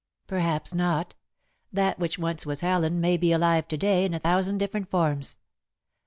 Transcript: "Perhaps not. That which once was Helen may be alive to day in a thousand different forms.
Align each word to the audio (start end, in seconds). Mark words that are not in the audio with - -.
"Perhaps 0.25 0.73
not. 0.73 1.13
That 1.71 1.99
which 1.99 2.17
once 2.17 2.43
was 2.43 2.61
Helen 2.61 2.99
may 3.01 3.17
be 3.17 3.31
alive 3.31 3.67
to 3.67 3.77
day 3.77 4.03
in 4.03 4.15
a 4.15 4.19
thousand 4.19 4.57
different 4.57 4.89
forms. 4.89 5.37